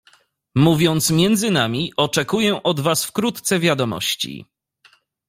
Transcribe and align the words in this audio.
"Mówiąc 0.55 1.11
między 1.11 1.51
nami, 1.51 1.93
oczekuję 1.97 2.63
od 2.63 2.79
was 2.79 3.05
wkrótce 3.05 3.59
wiadomości." 3.59 4.45